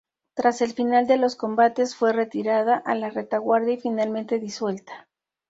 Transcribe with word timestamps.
Tras 0.33 0.61
el 0.63 0.73
final 0.73 1.05
de 1.05 1.17
los 1.17 1.35
combates 1.35 1.95
fue 1.95 2.11
retirada 2.11 2.75
a 2.75 2.95
la 2.95 3.11
retaguardia 3.11 3.75
y 3.75 3.81
finalmente 3.81 4.39
disuelta. 4.39 5.07